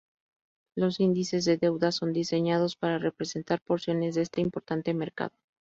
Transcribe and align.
Los 0.75 0.99
índices 0.99 1.45
de 1.45 1.57
deuda 1.57 1.91
son 1.91 2.11
diseñados 2.11 2.75
para 2.75 2.97
representar 2.97 3.61
porciones 3.61 4.15
de 4.15 4.23
este 4.23 4.41
importante 4.41 4.95
mercado. 4.95 5.37